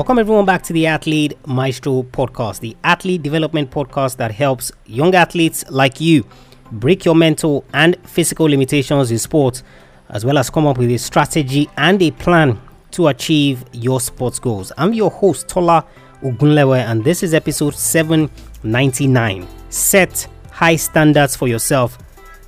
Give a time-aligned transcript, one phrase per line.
[0.00, 5.14] Welcome everyone back to the Athlete Maestro podcast, the athlete development podcast that helps young
[5.14, 6.26] athletes like you
[6.72, 9.62] break your mental and physical limitations in sport,
[10.10, 12.60] as well as come up with a strategy and a plan
[12.90, 14.70] to achieve your sports goals.
[14.76, 15.86] I'm your host, Tola
[16.22, 19.48] Ogunlewe, and this is episode 799.
[19.70, 21.98] Set high standards for yourself.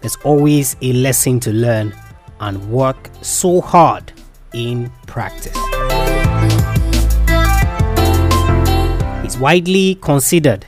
[0.01, 1.95] There's always a lesson to learn
[2.41, 4.13] and work so hard
[4.55, 5.57] in practice.
[9.33, 10.67] is widely considered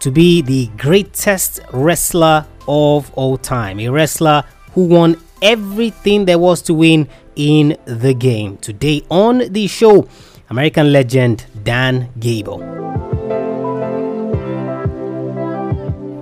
[0.00, 6.62] to be the greatest wrestler of all time, a wrestler who won everything there was
[6.62, 8.56] to win in the game.
[8.58, 10.08] Today on the show,
[10.48, 12.62] American legend Dan Gable.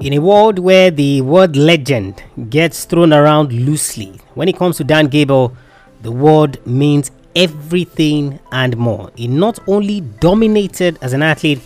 [0.01, 4.85] In a world where the word legend gets thrown around loosely, when it comes to
[4.85, 5.57] Dan Gable,
[6.03, 9.11] the word means everything and more.
[9.17, 11.61] He not only dominated as an athlete,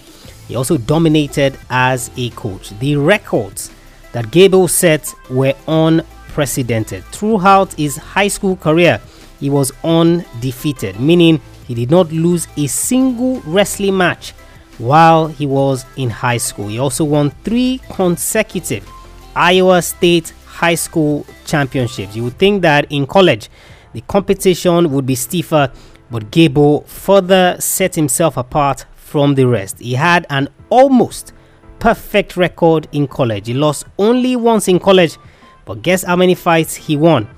[0.48, 2.71] he also dominated as a coach.
[2.79, 3.71] The records
[4.12, 7.05] that Gable set were unprecedented.
[7.06, 9.01] Throughout his high school career,
[9.41, 14.33] he was undefeated, meaning he did not lose a single wrestling match
[14.78, 16.69] while he was in high school.
[16.69, 18.89] He also won three consecutive
[19.34, 22.15] Iowa State high school championships.
[22.15, 23.49] You would think that in college
[23.93, 25.71] the competition would be stiffer,
[26.11, 29.79] but Gable further set himself apart from the rest.
[29.79, 31.33] He had an almost
[31.79, 33.47] perfect record in college.
[33.47, 35.17] He lost only once in college,
[35.65, 37.29] but guess how many fights he won?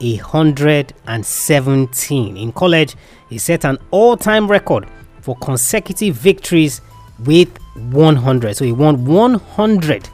[0.00, 2.36] 117.
[2.36, 2.96] In college,
[3.28, 4.86] he set an all time record
[5.20, 6.80] for consecutive victories
[7.24, 8.56] with 100.
[8.56, 10.08] So he won 100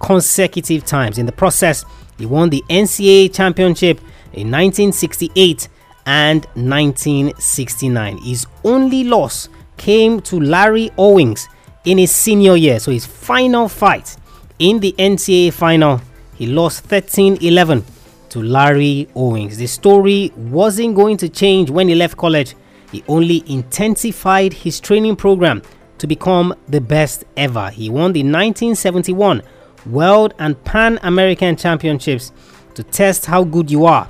[0.00, 1.18] consecutive times.
[1.18, 1.84] In the process,
[2.18, 4.00] he won the NCAA championship
[4.34, 5.68] in 1968
[6.06, 8.18] and 1969.
[8.18, 11.48] His only loss came to Larry Owings
[11.84, 12.78] in his senior year.
[12.80, 14.16] So his final fight
[14.58, 16.00] in the NCAA final,
[16.34, 17.84] he lost 13 11
[18.30, 19.58] to Larry Owings.
[19.58, 22.54] The story wasn't going to change when he left college.
[22.90, 25.62] He only intensified his training program
[25.98, 27.70] to become the best ever.
[27.70, 29.42] He won the 1971
[29.86, 32.32] World and Pan American Championships
[32.74, 34.08] to test how good you are.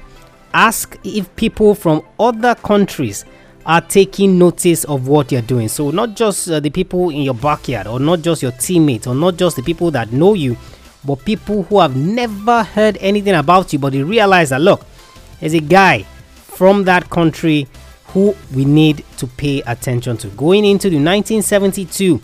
[0.55, 3.25] Ask if people from other countries
[3.65, 5.69] are taking notice of what you're doing.
[5.69, 9.15] So, not just uh, the people in your backyard, or not just your teammates, or
[9.15, 10.57] not just the people that know you,
[11.05, 14.85] but people who have never heard anything about you, but they realize that look,
[15.41, 16.03] there's a guy
[16.35, 17.67] from that country
[18.07, 20.29] who we need to pay attention to.
[20.29, 22.21] Going into the 1972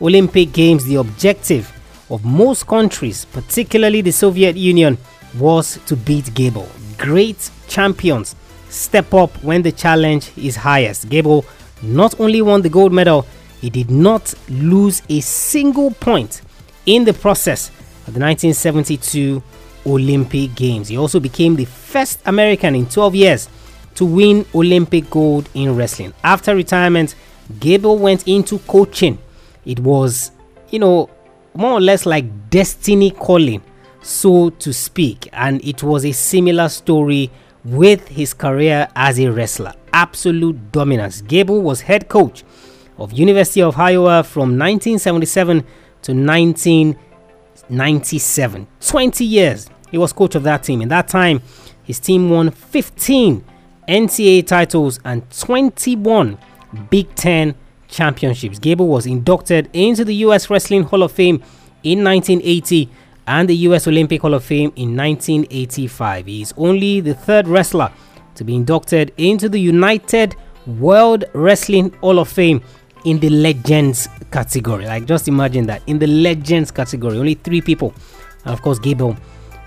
[0.00, 1.72] Olympic Games, the objective
[2.10, 4.98] of most countries, particularly the Soviet Union,
[5.38, 6.68] was to beat Gable.
[6.98, 8.34] Great champions
[8.68, 11.08] step up when the challenge is highest.
[11.08, 11.44] Gable
[11.82, 13.26] not only won the gold medal,
[13.60, 16.42] he did not lose a single point
[16.86, 17.68] in the process
[18.06, 19.42] of the 1972
[19.86, 20.88] Olympic Games.
[20.88, 23.48] He also became the first American in 12 years
[23.96, 26.14] to win Olympic gold in wrestling.
[26.24, 27.14] After retirement,
[27.60, 29.18] Gable went into coaching.
[29.64, 30.32] It was,
[30.70, 31.10] you know,
[31.54, 33.62] more or less like destiny calling,
[34.02, 35.28] so to speak.
[35.32, 37.32] And it was a similar story
[37.64, 39.72] with his career as a wrestler.
[39.92, 41.22] Absolute dominance.
[41.22, 42.42] Gable was head coach
[42.98, 45.60] of University of Iowa from 1977
[46.02, 48.66] to 1997.
[48.80, 50.82] 20 years he was coach of that team.
[50.82, 51.40] In that time,
[51.84, 53.44] his team won 15
[53.88, 56.38] NCAA titles and 21
[56.90, 57.54] Big Ten
[57.88, 58.58] championships.
[58.58, 60.48] Gable was inducted into the U.S.
[60.48, 61.42] Wrestling Hall of Fame
[61.82, 62.88] in 1980
[63.26, 66.26] and the US Olympic Hall of Fame in 1985.
[66.26, 67.90] He is only the third wrestler
[68.34, 70.34] to be inducted into the United
[70.66, 72.62] World Wrestling Hall of Fame
[73.04, 74.86] in the Legends category.
[74.86, 77.92] Like, just imagine that in the Legends category, only three people,
[78.44, 79.16] and of course, Gable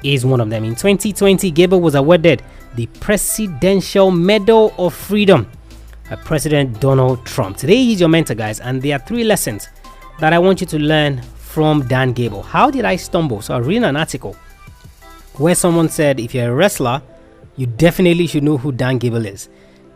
[0.04, 0.64] is one of them.
[0.64, 2.44] In 2020, Gable was awarded
[2.76, 5.50] the Presidential Medal of Freedom
[6.10, 7.58] by President Donald Trump.
[7.58, 9.70] Today, he's your mentor, guys, and there are three lessons
[10.20, 11.22] that I want you to learn
[11.56, 12.44] from Dan Gable.
[12.44, 13.42] How did I stumble?
[13.42, 14.36] So I read an article
[15.38, 17.02] where someone said if you're a wrestler,
[17.56, 19.48] you definitely should know who Dan Gable is.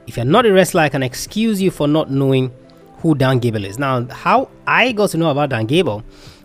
[0.08, 2.54] If you're not a wrestler, I can excuse you for not knowing
[3.00, 3.78] who Dan Gable is.
[3.78, 6.02] Now, how I got to know about Dan Gable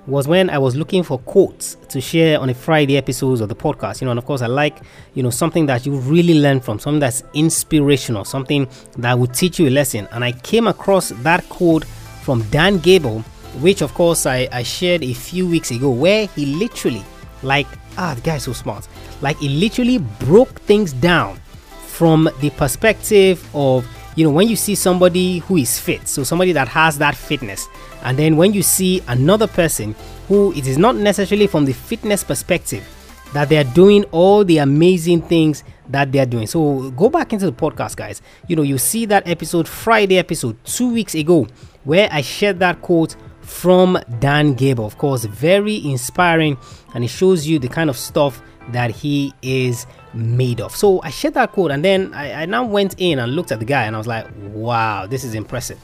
[0.09, 3.55] was when I was looking for quotes to share on a Friday episodes of the
[3.55, 4.01] podcast.
[4.01, 4.81] You know, and of course, I like
[5.15, 8.69] you know something that you really learn from, something that's inspirational, something
[8.99, 10.09] that will teach you a lesson.
[10.11, 13.25] And I came across that quote from Dan Gable
[13.61, 17.05] which of course I, I shared a few weeks ago, where he literally,
[17.43, 17.67] like,
[17.99, 18.89] ah, the guy's so smart,
[19.21, 21.41] like, he literally broke things down
[21.87, 23.87] from the perspective of
[24.17, 27.67] you know, when you see somebody who is fit, so somebody that has that fitness,
[28.05, 29.95] and then when you see another person
[30.29, 32.89] who it is not necessarily from the fitness perspective
[33.33, 36.47] that they are doing all the amazing things that they are doing.
[36.47, 38.23] So go back into the podcast, guys.
[38.47, 41.49] You know, you see that episode, Friday episode, two weeks ago,
[41.83, 44.87] where I shared that quote from Dan Gable.
[44.87, 46.57] Of course, very inspiring,
[46.95, 50.75] and it shows you the kind of stuff that he is made of.
[50.75, 53.59] So I shared that quote, and then I, I now went in and looked at
[53.59, 55.79] the guy, and I was like, wow, this is impressive.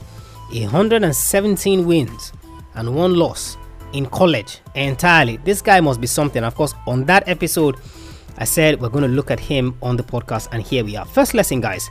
[0.50, 2.32] 117 wins
[2.74, 3.56] and one loss
[3.92, 5.36] in college entirely.
[5.38, 6.42] This guy must be something.
[6.42, 7.76] Of course, on that episode,
[8.38, 11.04] I said we're going to look at him on the podcast, and here we are.
[11.04, 11.88] First lesson, guys,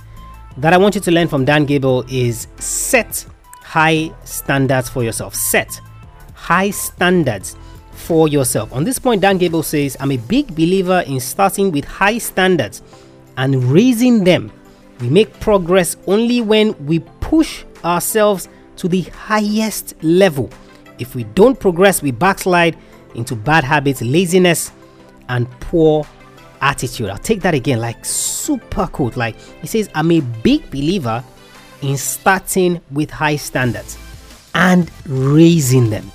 [0.57, 3.25] that I want you to learn from Dan Gable is set
[3.69, 5.36] high standards for yourself.
[5.36, 5.80] Set
[6.33, 7.56] high standards
[7.92, 8.74] for yourself.
[8.74, 12.81] On this point, Dan Gable says, I'm a big believer in starting with high standards
[13.38, 14.51] and raising them.
[15.00, 20.50] We make progress only when we push ourselves to the highest level.
[20.98, 22.75] If we don't progress, we backslide
[23.13, 24.71] into bad habits, laziness,
[25.30, 26.07] and poor
[26.62, 27.12] attitude.
[27.12, 29.12] I'll take that again, like super cool.
[29.16, 31.24] Like he says, I'm a big believer
[31.81, 33.98] in starting with high standards
[34.56, 36.12] and raising them.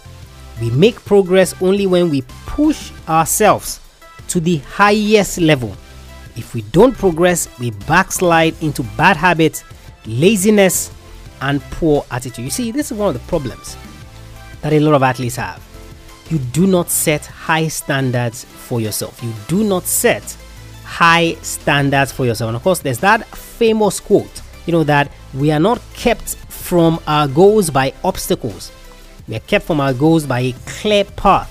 [0.60, 3.80] We make progress only when we push ourselves
[4.28, 5.74] to the highest level.
[6.36, 9.64] If we don't progress, we backslide into bad habits,
[10.06, 10.90] laziness,
[11.40, 12.44] and poor attitude.
[12.44, 13.76] You see, this is one of the problems
[14.62, 15.62] that a lot of athletes have.
[16.30, 19.22] You do not set high standards for yourself.
[19.22, 20.36] You do not set
[20.84, 22.48] high standards for yourself.
[22.48, 27.00] And of course, there's that famous quote, you know, that we are not kept from
[27.06, 28.72] our goals by obstacles.
[29.28, 31.50] We are kept from our goals by a clear path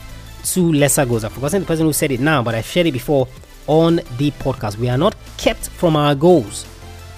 [0.54, 1.24] to lesser goals.
[1.24, 3.28] I've forgotten the person who said it now, but I've shared it before
[3.68, 4.78] on the podcast.
[4.78, 6.66] We are not kept from our goals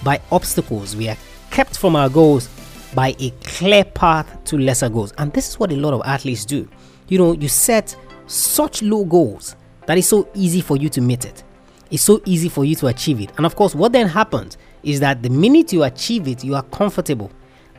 [0.04, 0.94] by obstacles.
[0.94, 1.16] We are
[1.50, 2.48] kept from our goals
[2.94, 5.12] by a clear path to lesser goals.
[5.18, 6.68] And this is what a lot of athletes do.
[7.08, 7.96] You know, you set
[8.26, 9.56] such low goals
[9.86, 11.42] that it's so easy for you to meet it.
[11.90, 13.30] It's so easy for you to achieve it.
[13.36, 16.62] And of course, what then happens is that the minute you achieve it, you are
[16.62, 17.30] comfortable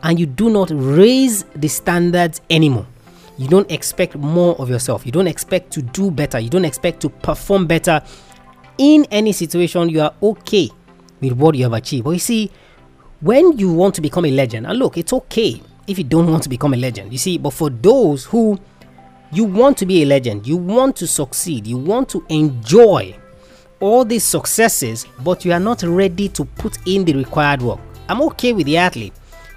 [0.03, 2.85] and you do not raise the standards anymore.
[3.37, 5.05] You don't expect more of yourself.
[5.05, 6.37] You don't expect to do better.
[6.37, 8.03] You don't expect to perform better
[8.77, 9.89] in any situation.
[9.89, 10.69] You are okay
[11.21, 12.03] with what you have achieved.
[12.03, 12.51] But you see,
[13.21, 16.43] when you want to become a legend, and look, it's okay if you don't want
[16.43, 18.59] to become a legend, you see, but for those who
[19.31, 23.15] you want to be a legend, you want to succeed, you want to enjoy
[23.79, 27.79] all these successes, but you are not ready to put in the required work.
[28.09, 29.13] I'm okay with the athlete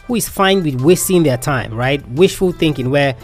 [0.06, 2.06] who is fine with wasting their time, right?
[2.11, 3.14] Wishful thinking, where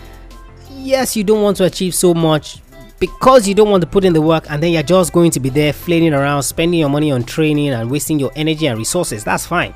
[0.70, 2.60] yes, you don't want to achieve so much
[2.98, 5.40] because you don't want to put in the work, and then you're just going to
[5.40, 9.24] be there flailing around, spending your money on training and wasting your energy and resources.
[9.24, 9.74] That's fine.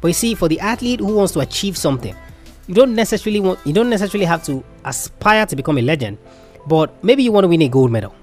[0.00, 2.14] But you see, for the athlete who wants to achieve something,
[2.66, 6.18] you don't necessarily want you don't necessarily have to aspire to become a legend,
[6.66, 8.14] but maybe you want to win a gold medal.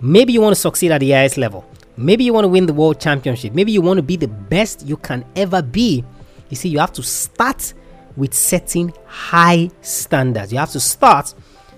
[0.00, 1.64] Maybe you want to succeed at the highest level.
[1.96, 3.54] Maybe you want to win the world championship.
[3.54, 6.04] Maybe you want to be the best you can ever be.
[6.50, 7.72] You see, you have to start
[8.16, 10.52] with setting high standards.
[10.52, 11.34] You have to start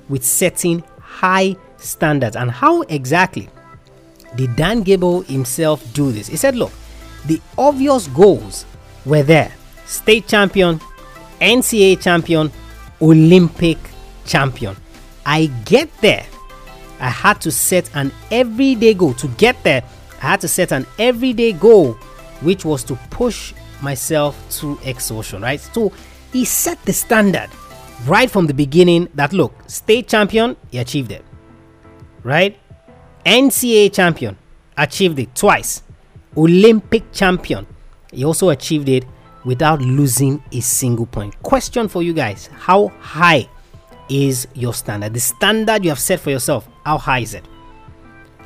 [0.08, 2.36] with setting high standards.
[2.36, 3.48] And how exactly
[4.36, 6.26] did Dan Gable himself do this?
[6.26, 6.72] He said, Look,
[7.26, 8.66] the obvious goals
[9.04, 9.52] were there
[9.86, 10.80] state champion,
[11.40, 12.52] NCAA champion,
[13.00, 13.78] Olympic
[14.26, 14.76] champion.
[15.24, 16.26] I get there.
[17.00, 19.14] I had to set an everyday goal.
[19.14, 19.82] To get there,
[20.22, 21.92] I had to set an everyday goal,
[22.40, 25.60] which was to push myself to exhaustion, right?
[25.60, 25.92] So
[26.32, 27.48] he set the standard
[28.06, 31.24] right from the beginning that look, state champion, he achieved it,
[32.22, 32.58] right?
[33.24, 34.36] NCAA champion,
[34.76, 35.82] achieved it twice.
[36.36, 37.66] Olympic champion,
[38.12, 39.04] he also achieved it
[39.44, 41.40] without losing a single point.
[41.42, 43.48] Question for you guys How high
[44.08, 45.14] is your standard?
[45.14, 47.44] The standard you have set for yourself, how high is it?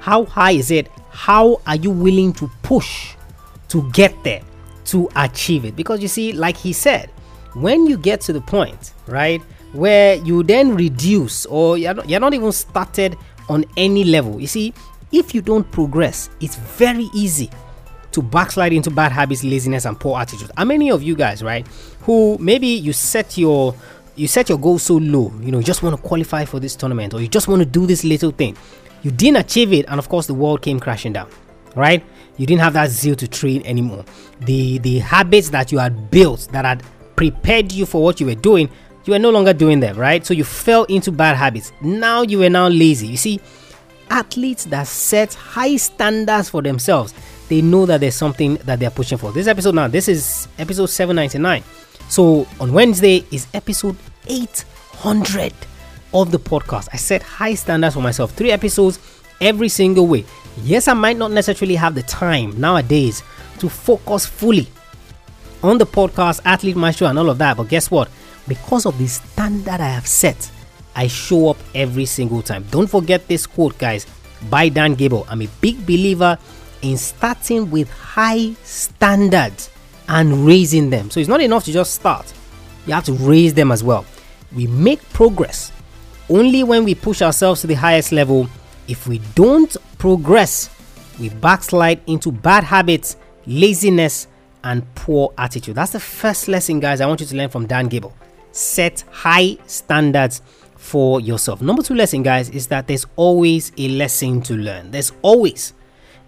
[0.00, 0.88] How high is it?
[1.10, 3.14] How are you willing to push
[3.68, 4.42] to get there,
[4.86, 5.76] to achieve it?
[5.76, 7.10] Because you see, like he said,
[7.54, 9.40] when you get to the point, right,
[9.72, 13.16] where you then reduce or you're not, you're not even started
[13.48, 14.72] on any level, you see,
[15.12, 17.50] if you don't progress, it's very easy
[18.12, 20.50] to backslide into bad habits, laziness, and poor attitude.
[20.56, 21.66] How many of you guys, right,
[22.00, 23.74] who maybe you set your
[24.16, 26.76] you set your goal so low, you know, you just want to qualify for this
[26.76, 28.56] tournament, or you just want to do this little thing,
[29.02, 31.28] you didn't achieve it, and of course the world came crashing down,
[31.74, 32.04] right?
[32.36, 34.04] You didn't have that zeal to train anymore.
[34.40, 36.82] The the habits that you had built that had
[37.16, 38.70] prepared you for what you were doing,
[39.04, 40.24] you were no longer doing them, right?
[40.24, 41.72] So you fell into bad habits.
[41.80, 43.08] Now you were now lazy.
[43.08, 43.40] You see,
[44.10, 47.14] athletes that set high standards for themselves
[47.52, 49.30] they know that there's something that they're pushing for.
[49.30, 51.62] This episode now, this is episode 799.
[52.12, 55.54] So on Wednesday is episode 800
[56.12, 56.90] of the podcast.
[56.92, 58.32] I set high standards for myself.
[58.32, 58.98] Three episodes
[59.40, 60.26] every single week.
[60.62, 63.22] Yes, I might not necessarily have the time nowadays
[63.60, 64.68] to focus fully
[65.62, 67.56] on the podcast, Athlete Maestro, and all of that.
[67.56, 68.10] But guess what?
[68.46, 70.50] Because of the standard I have set,
[70.94, 72.66] I show up every single time.
[72.70, 74.04] Don't forget this quote, guys,
[74.50, 75.24] by Dan Gable.
[75.30, 76.36] I'm a big believer
[76.82, 79.70] in starting with high standards
[80.12, 81.10] and raising them.
[81.10, 82.32] So it's not enough to just start,
[82.86, 84.04] you have to raise them as well.
[84.54, 85.72] We make progress
[86.28, 88.46] only when we push ourselves to the highest level.
[88.88, 90.68] If we don't progress,
[91.18, 93.16] we backslide into bad habits,
[93.46, 94.28] laziness,
[94.64, 95.76] and poor attitude.
[95.76, 98.14] That's the first lesson, guys, I want you to learn from Dan Gable.
[98.52, 100.42] Set high standards
[100.76, 101.62] for yourself.
[101.62, 104.90] Number two lesson, guys, is that there's always a lesson to learn.
[104.90, 105.72] There's always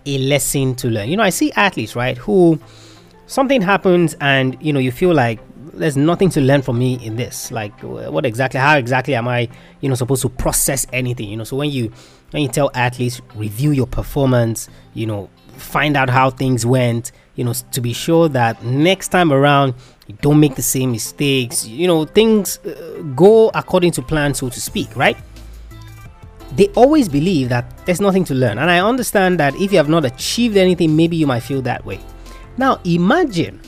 [0.06, 1.10] a lesson to learn.
[1.10, 2.58] You know, I see athletes, right, who
[3.26, 5.40] something happens and, you know, you feel like
[5.72, 7.50] there's nothing to learn from me in this.
[7.50, 9.48] Like, what exactly, how exactly am I,
[9.80, 11.28] you know, supposed to process anything?
[11.28, 11.92] You know, so when you,
[12.30, 17.44] when you tell athletes, review your performance, you know, find out how things went, you
[17.44, 19.74] know, to be sure that next time around
[20.06, 24.48] you don't make the same mistakes, you know, things uh, go according to plan, so
[24.48, 25.16] to speak, right?
[26.56, 28.58] they always believe that there's nothing to learn.
[28.58, 31.84] And I understand that if you have not achieved anything, maybe you might feel that
[31.84, 31.98] way.
[32.56, 33.60] Now, imagine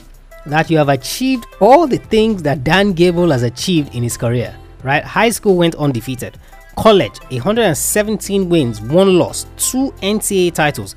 [0.45, 4.55] that you have achieved all the things that Dan Gable has achieved in his career,
[4.83, 5.03] right?
[5.03, 6.37] High school went undefeated,
[6.77, 10.95] college, 117 wins, one loss, two NCAA titles,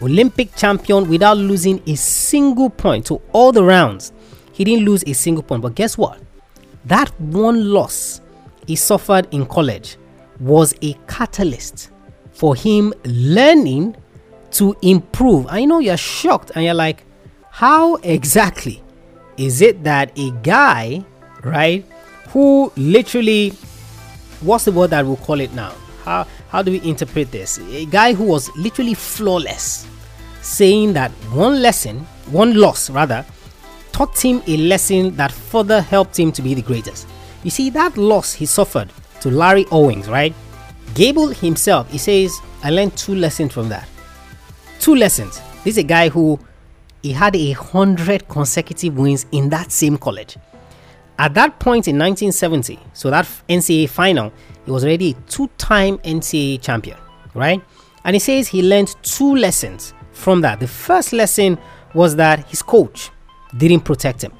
[0.00, 4.12] Olympic champion without losing a single point to all the rounds.
[4.52, 6.20] He didn't lose a single point, but guess what?
[6.86, 8.20] That one loss
[8.66, 9.96] he suffered in college
[10.40, 11.90] was a catalyst
[12.32, 13.96] for him learning
[14.52, 15.46] to improve.
[15.48, 17.05] I know you're shocked and you're like,
[17.56, 18.82] how exactly
[19.38, 21.02] is it that a guy,
[21.42, 21.82] right,
[22.28, 23.48] who literally,
[24.42, 25.72] what's the word that we'll call it now?
[26.04, 27.58] How, how do we interpret this?
[27.58, 29.86] A guy who was literally flawless,
[30.42, 33.24] saying that one lesson, one loss rather,
[33.90, 37.08] taught him a lesson that further helped him to be the greatest.
[37.42, 40.34] You see, that loss he suffered to Larry Owings, right?
[40.92, 43.88] Gable himself, he says, I learned two lessons from that.
[44.78, 45.40] Two lessons.
[45.64, 46.38] This is a guy who
[47.06, 50.36] he had a hundred consecutive wins in that same college.
[51.18, 54.32] At that point in 1970, so that NCAA final,
[54.64, 56.98] he was already a two-time NCAA champion,
[57.34, 57.62] right?
[58.04, 60.60] And he says he learned two lessons from that.
[60.60, 61.58] The first lesson
[61.94, 63.10] was that his coach
[63.56, 64.32] didn't protect him.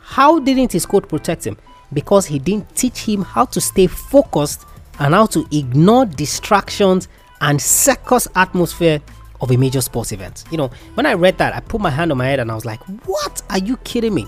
[0.00, 1.56] How didn't his coach protect him?
[1.92, 4.64] because he didn't teach him how to stay focused
[4.98, 7.08] and how to ignore distractions
[7.40, 9.00] and circus atmosphere
[9.40, 10.44] of a major sports event.
[10.50, 12.54] You know, when I read that, I put my hand on my head and I
[12.54, 13.42] was like, what?
[13.50, 14.26] Are you kidding me?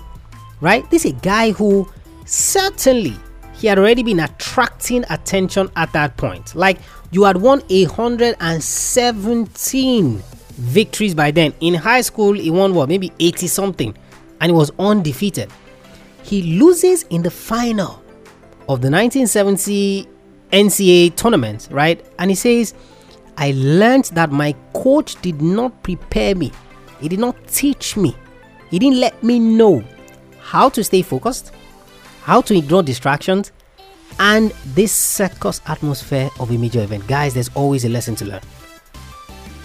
[0.61, 0.89] Right?
[0.89, 1.87] This is a guy who
[2.25, 3.13] certainly
[3.53, 6.55] he had already been attracting attention at that point.
[6.55, 6.79] Like
[7.11, 10.23] you had won 117
[10.53, 11.53] victories by then.
[11.59, 13.95] In high school, he won what, maybe 80 something,
[14.39, 15.51] and he was undefeated
[16.29, 18.03] he loses in the final
[18.67, 20.07] of the 1970
[20.51, 22.05] NCAA tournament, right?
[22.19, 22.75] And he says,
[23.39, 26.51] I learned that my coach did not prepare me,
[26.99, 28.15] he did not teach me,
[28.69, 29.83] he didn't let me know
[30.39, 31.51] how to stay focused,
[32.21, 33.51] how to ignore distractions,
[34.19, 37.07] and this circus atmosphere of a major event.
[37.07, 38.41] Guys, there's always a lesson to learn.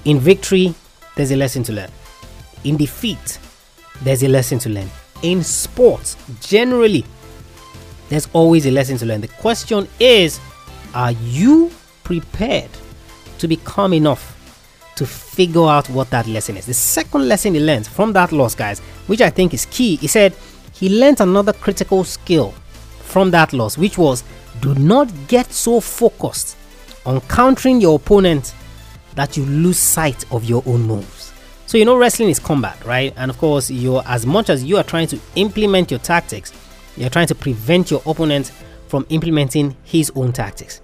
[0.06, 0.74] In victory,
[1.16, 1.90] there's a lesson to learn.
[2.62, 3.38] In defeat,
[4.02, 4.88] there's a lesson to learn
[5.24, 7.02] in sports generally
[8.10, 10.38] there's always a lesson to learn the question is
[10.94, 11.70] are you
[12.02, 12.68] prepared
[13.38, 14.30] to become enough
[14.96, 18.54] to figure out what that lesson is the second lesson he learned from that loss
[18.54, 20.34] guys which i think is key he said
[20.72, 22.52] he learned another critical skill
[23.00, 24.22] from that loss which was
[24.60, 26.56] do not get so focused
[27.06, 28.54] on countering your opponent
[29.14, 31.24] that you lose sight of your own moves
[31.66, 33.12] so you know wrestling is combat, right?
[33.16, 36.52] And of course, you're as much as you are trying to implement your tactics,
[36.96, 38.52] you're trying to prevent your opponent
[38.86, 40.82] from implementing his own tactics.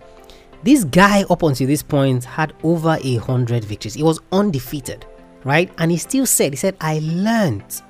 [0.62, 3.94] This guy up until this point had over a hundred victories.
[3.94, 5.06] He was undefeated,
[5.44, 5.70] right?
[5.78, 7.82] And he still said, he said, I learned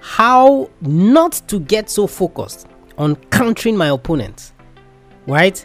[0.00, 4.52] how not to get so focused on countering my opponent,
[5.26, 5.64] right?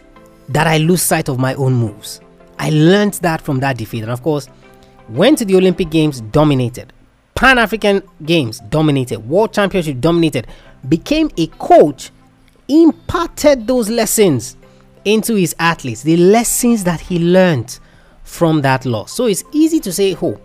[0.50, 2.20] That I lose sight of my own moves.
[2.58, 4.02] I learned that from that defeat.
[4.02, 4.48] And of course,
[5.08, 6.92] went to the Olympic Games, dominated.
[7.34, 9.20] Pan African Games, dominated.
[9.20, 10.46] World Championship, dominated.
[10.88, 12.10] Became a coach,
[12.68, 14.56] imparted those lessons
[15.04, 17.78] into his athletes, the lessons that he learned
[18.22, 19.12] from that loss.
[19.12, 20.40] So it's easy to say, oh,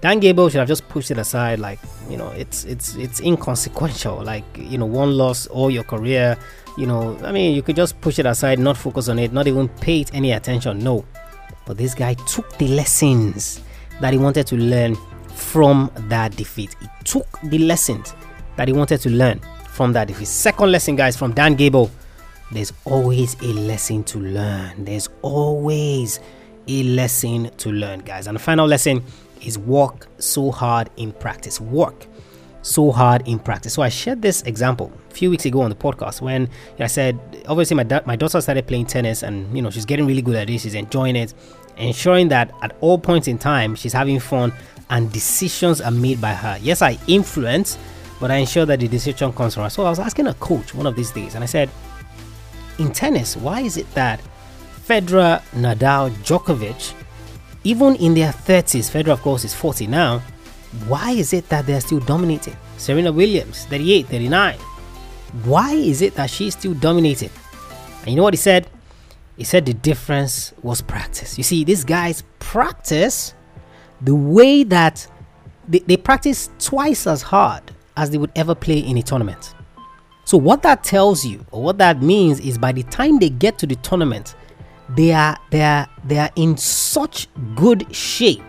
[0.00, 4.22] Dan Gable should have just pushed it aside, like you know, it's it's it's inconsequential.
[4.22, 6.36] Like you know, one loss all your career.
[6.76, 9.48] You know, I mean, you could just push it aside, not focus on it, not
[9.48, 10.78] even pay it any attention.
[10.78, 11.04] No,
[11.66, 13.60] but this guy took the lessons
[14.00, 14.96] that he wanted to learn
[15.34, 16.76] from that defeat.
[16.80, 18.14] He took the lessons
[18.56, 20.28] that he wanted to learn from that defeat.
[20.28, 21.90] Second lesson, guys, from Dan Gable.
[22.50, 24.84] There's always a lesson to learn.
[24.84, 26.20] There's always
[26.66, 28.26] a lesson to learn, guys.
[28.26, 29.02] And the final lesson
[29.42, 31.60] is work so hard in practice.
[31.60, 32.06] Work
[32.62, 33.74] so hard in practice.
[33.74, 37.18] So I shared this example a few weeks ago on the podcast when I said,
[37.46, 40.36] obviously my da- my daughter started playing tennis and you know she's getting really good
[40.36, 40.60] at it.
[40.60, 41.34] She's enjoying it,
[41.76, 44.52] ensuring that at all points in time she's having fun
[44.90, 46.58] and decisions are made by her.
[46.60, 47.78] Yes, I influence,
[48.20, 49.70] but I ensure that the decision comes from her.
[49.70, 51.70] So I was asking a coach one of these days, and I said,
[52.78, 54.20] in tennis, why is it that
[54.86, 56.94] Federer, Nadal, Djokovic
[57.64, 60.20] even in their 30s, Federer, of course, is 40 now.
[60.86, 62.56] Why is it that they're still dominating?
[62.76, 64.58] Serena Williams, 38, 39.
[65.44, 67.30] Why is it that she's still dominating?
[68.00, 68.68] And you know what he said?
[69.36, 71.36] He said the difference was practice.
[71.36, 73.34] You see, these guys practice
[74.00, 75.06] the way that
[75.68, 77.62] they, they practice twice as hard
[77.96, 79.54] as they would ever play in a tournament.
[80.28, 83.56] So, what that tells you, or what that means, is by the time they get
[83.60, 84.34] to the tournament,
[84.90, 88.42] they are they are they are in such good shape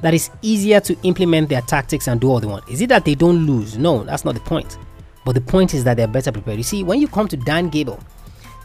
[0.00, 2.68] that it's easier to implement their tactics and do all they want.
[2.68, 3.76] Is it that they don't lose?
[3.76, 4.78] No, that's not the point.
[5.24, 6.58] But the point is that they're better prepared.
[6.58, 7.98] You see, when you come to Dan Gable,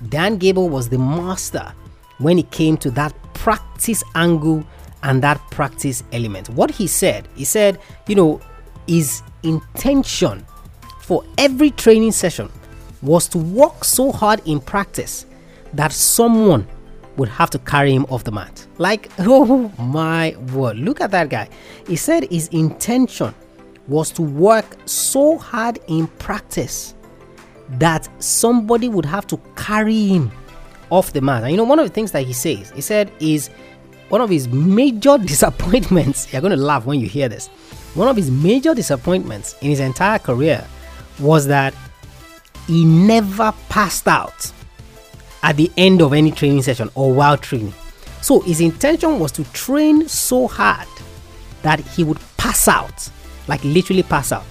[0.08, 1.74] Dan Gable was the master
[2.20, 4.63] when it came to that practice angle
[5.01, 6.50] and that practice element.
[6.50, 8.41] What he said, he said, you know,
[8.86, 10.46] his intention
[11.07, 12.51] for every training session
[13.01, 15.25] was to work so hard in practice
[15.71, 16.67] that someone
[17.15, 18.67] would have to carry him off the mat.
[18.77, 21.47] Like, oh my word, look at that guy.
[21.87, 23.33] He said his intention
[23.87, 26.93] was to work so hard in practice
[27.69, 30.29] that somebody would have to carry him
[30.89, 31.43] off the mat.
[31.43, 33.49] And you know, one of the things that he says, he said, is
[34.10, 36.34] one of his major disappointments.
[36.34, 37.47] You're going to laugh when you hear this.
[37.93, 40.67] One of his major disappointments in his entire career
[41.19, 41.73] was that
[42.67, 44.51] he never passed out
[45.43, 47.73] at the end of any training session or while training.
[48.21, 50.88] So his intention was to train so hard
[51.62, 53.10] that he would pass out,
[53.47, 54.43] like literally pass out.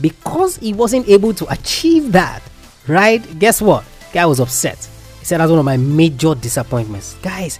[0.00, 2.42] Because he wasn't able to achieve that,
[2.86, 3.38] right?
[3.38, 3.84] Guess what?
[4.12, 4.88] Guy was upset.
[5.18, 7.14] He said that's one of my major disappointments.
[7.22, 7.58] Guys,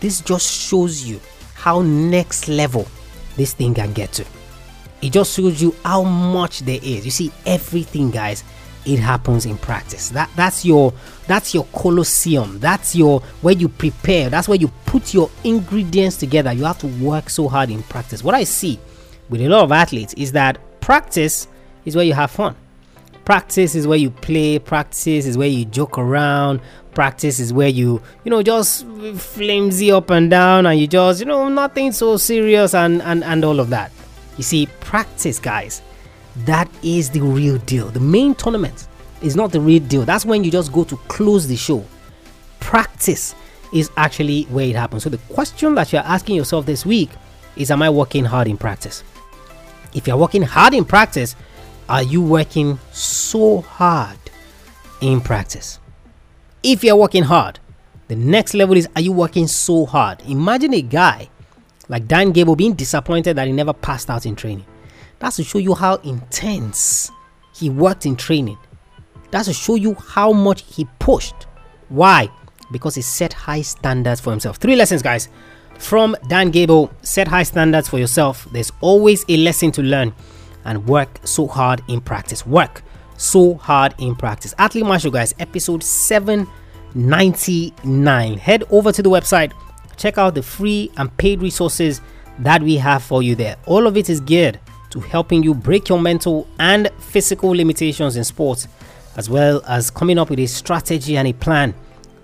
[0.00, 1.20] this just shows you
[1.54, 2.86] how next level
[3.36, 4.24] this thing can get to.
[5.02, 7.04] It just shows you how much there is.
[7.04, 8.42] You see, everything, guys,
[8.86, 10.10] it happens in practice.
[10.10, 10.92] That that's your
[11.26, 12.58] that's your colosseum.
[12.60, 14.30] That's your where you prepare.
[14.30, 16.52] That's where you put your ingredients together.
[16.52, 18.22] You have to work so hard in practice.
[18.22, 18.78] What i see
[19.28, 21.48] with a lot of athletes is that practice
[21.84, 22.54] is where you have fun.
[23.24, 24.60] Practice is where you play.
[24.60, 26.60] Practice is where you joke around.
[26.94, 31.26] Practice is where you you know just flimsy up and down and you just you
[31.26, 33.90] know nothing so serious and and and all of that
[34.36, 35.82] you see practice guys
[36.44, 37.88] that is the real deal.
[37.88, 38.88] The main tournament
[39.22, 40.04] is not the real deal.
[40.04, 41.84] That's when you just go to close the show.
[42.60, 43.34] Practice
[43.72, 45.02] is actually where it happens.
[45.02, 47.10] So the question that you're asking yourself this week
[47.56, 49.02] is Am I working hard in practice?
[49.94, 51.34] If you're working hard in practice,
[51.88, 54.18] are you working so hard
[55.00, 55.78] in practice?
[56.62, 57.60] If you're working hard,
[58.08, 60.22] the next level is Are you working so hard?
[60.28, 61.30] Imagine a guy
[61.88, 64.66] like Dan Gable being disappointed that he never passed out in training.
[65.18, 67.10] That's to show you how intense
[67.54, 68.58] he worked in training.
[69.30, 71.46] That's to show you how much he pushed.
[71.88, 72.28] Why?
[72.70, 74.56] Because he set high standards for himself.
[74.56, 75.28] Three lessons, guys.
[75.78, 78.48] From Dan Gable, set high standards for yourself.
[78.52, 80.14] There's always a lesson to learn
[80.64, 82.46] and work so hard in practice.
[82.46, 82.82] Work
[83.16, 84.54] so hard in practice.
[84.58, 88.38] Athlete Maestro, guys, episode 799.
[88.38, 89.52] Head over to the website,
[89.96, 92.00] check out the free and paid resources
[92.38, 93.56] that we have for you there.
[93.66, 98.24] All of it is geared to helping you break your mental and physical limitations in
[98.24, 98.68] sports,
[99.16, 101.74] as well as coming up with a strategy and a plan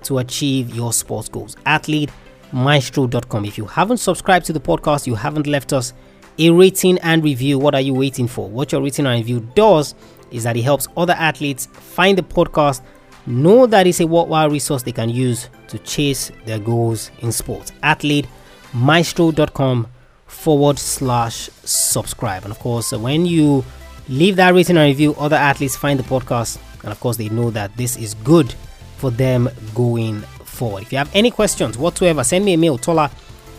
[0.04, 1.56] to achieve your sports goals.
[1.66, 3.44] AthleteMaestro.com.
[3.44, 5.92] If you haven't subscribed to the podcast, you haven't left us
[6.38, 8.48] a rating and review, what are you waiting for?
[8.48, 9.94] What your rating and review does
[10.30, 12.80] is that it helps other athletes find the podcast,
[13.26, 17.72] know that it's a worthwhile resource they can use to chase their goals in sports.
[17.82, 19.86] AthleteMaestro.com
[20.26, 22.44] forward slash subscribe.
[22.44, 23.64] And of course, when you
[24.08, 27.50] leave that rating and review, other athletes find the podcast, and of course, they know
[27.50, 28.54] that this is good
[28.96, 30.82] for them going forward.
[30.82, 33.10] If you have any questions whatsoever, send me a mail, Tola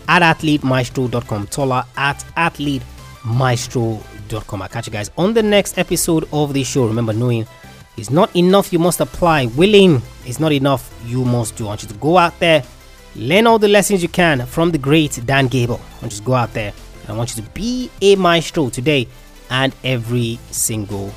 [0.08, 1.47] at athletemaestro.com.
[1.47, 4.62] Tola at athletemaestro.com maestro.com.
[4.62, 6.88] I'll catch you guys on the next episode of the show.
[6.88, 7.47] Remember, knowing
[7.97, 9.47] is not enough, you must apply.
[9.47, 11.65] Willing is not enough, you must do.
[11.65, 12.63] I want you to go out there,
[13.15, 15.79] learn all the lessons you can from the great Dan Gable.
[15.97, 16.73] I want you to go out there.
[17.08, 19.08] I want you to be a maestro today
[19.49, 21.13] and every single